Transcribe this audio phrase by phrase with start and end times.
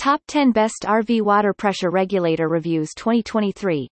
[0.00, 3.86] Top 10 Best RV Water Pressure Regulator Reviews 2023.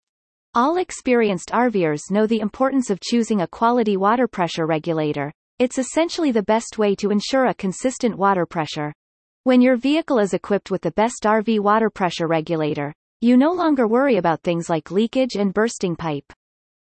[0.55, 5.33] All experienced RVers know the importance of choosing a quality water pressure regulator.
[5.59, 8.93] It's essentially the best way to ensure a consistent water pressure.
[9.43, 13.86] When your vehicle is equipped with the best RV water pressure regulator, you no longer
[13.86, 16.32] worry about things like leakage and bursting pipe.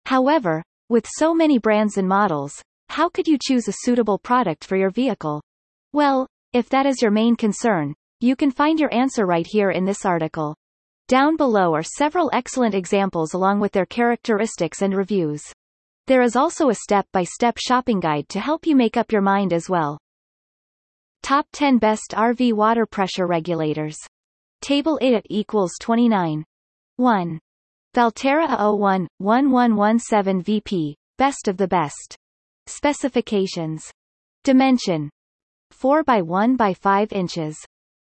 [0.05, 4.77] However, with so many brands and models, how could you choose a suitable product for
[4.77, 5.43] your vehicle?
[5.93, 9.85] Well, if that is your main concern, you can find your answer right here in
[9.85, 10.57] this article.
[11.09, 15.42] Down below are several excellent examples along with their characteristics and reviews.
[16.06, 19.69] There is also a step-by-step shopping guide to help you make up your mind as
[19.69, 19.98] well.
[21.23, 23.97] Top 10 Best RV Water Pressure Regulators.
[24.62, 26.45] Table 8 equals 29.
[26.97, 27.39] 1.
[27.95, 32.17] Valterra 01 1117 VP, best of the best.
[32.67, 33.91] Specifications.
[34.45, 35.11] Dimension.
[35.70, 37.56] 4 by 1 by 5 inches.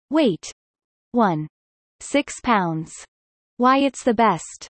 [0.10, 0.50] Weight.
[1.12, 1.48] 1.
[2.00, 2.94] 6 pounds.
[3.58, 4.70] Why it's the best.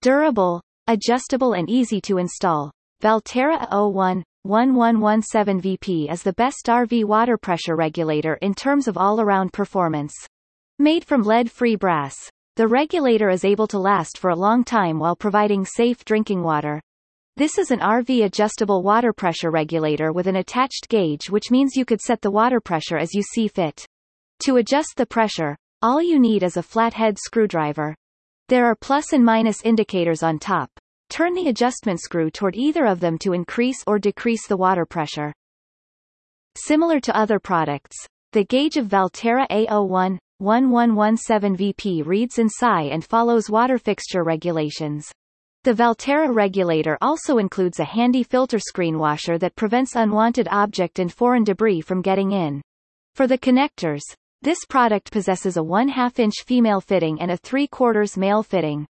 [0.00, 2.70] Durable, adjustable and easy to install.
[3.02, 9.52] Valterra 01 1117 VP is the best RV water pressure regulator in terms of all-around
[9.52, 10.14] performance.
[10.78, 12.14] Made from lead-free brass,
[12.54, 16.80] the regulator is able to last for a long time while providing safe drinking water.
[17.36, 21.84] This is an RV adjustable water pressure regulator with an attached gauge which means you
[21.84, 23.84] could set the water pressure as you see fit.
[24.44, 27.94] To adjust the pressure, all you need is a flathead screwdriver.
[28.48, 30.70] There are plus and minus indicators on top.
[31.10, 35.32] Turn the adjustment screw toward either of them to increase or decrease the water pressure.
[36.56, 37.96] Similar to other products,
[38.32, 45.10] the gauge of Valterra A01 1117 VP reads in psi and follows water fixture regulations.
[45.64, 51.12] The Valterra regulator also includes a handy filter screen washer that prevents unwanted object and
[51.12, 52.60] foreign debris from getting in.
[53.14, 54.02] For the connectors,
[54.46, 58.86] this product possesses a 1 2 inch female fitting and a 3 quarters male fitting.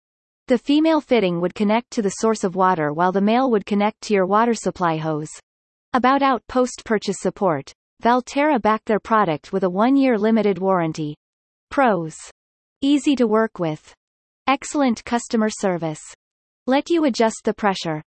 [0.48, 4.00] The female fitting would connect to the source of water while the male would connect
[4.00, 5.30] to your water supply hose.
[5.92, 7.72] About out post-purchase support,
[8.02, 11.14] Valterra backed their product with a one-year limited warranty.
[11.70, 12.16] Pros.
[12.82, 13.94] Easy to work with.
[14.48, 16.02] Excellent customer service.
[16.66, 18.02] Let you adjust the pressure.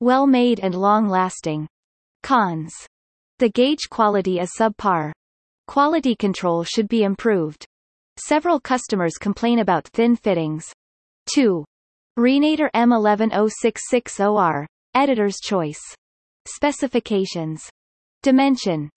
[0.00, 1.68] Well made and long lasting.
[2.24, 2.74] Cons.
[3.38, 5.12] The gauge quality is subpar.
[5.68, 7.66] Quality control should be improved.
[8.16, 10.72] Several customers complain about thin fittings.
[11.34, 11.62] 2.
[12.18, 14.64] Renator M110660R,
[14.94, 15.80] Editor's Choice.
[16.46, 17.68] Specifications.
[18.22, 18.88] Dimension.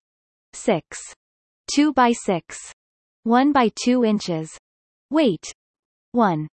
[0.53, 0.97] 6.
[1.75, 2.57] 2 by 6.
[3.23, 4.49] 1 by 2 inches.
[5.09, 5.53] Weight.
[6.13, 6.47] 1.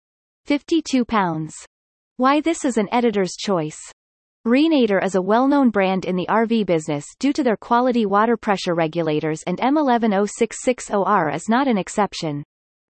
[0.46, 1.56] 52 pounds.
[2.18, 3.80] Why this is an editor's choice.
[4.46, 8.74] Renator is a well-known brand in the RV business due to their quality water pressure
[8.74, 12.44] regulators and M110660R is not an exception.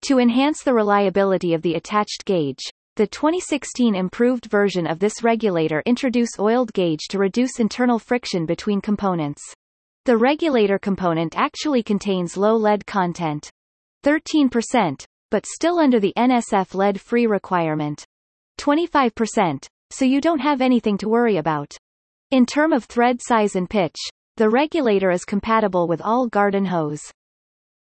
[0.03, 2.61] To enhance the reliability of the attached gauge,
[2.95, 8.79] the 2016 improved version of this regulator introduced oiled gauge to reduce internal friction between
[8.79, 9.43] components.
[10.05, 13.49] The regulator component actually contains low lead content.
[14.05, 18.05] 13%, but still under the NSF lead-free requirement.
[18.57, 21.75] 25%, so you don't have anything to worry about.
[22.31, 23.97] In term of thread size and pitch,
[24.37, 27.11] the regulator is compatible with all garden hose.